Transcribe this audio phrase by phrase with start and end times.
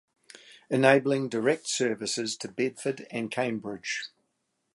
[0.71, 4.05] Enabling direct services to Bedford and Cambridge.